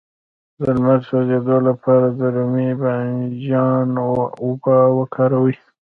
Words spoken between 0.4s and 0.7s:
د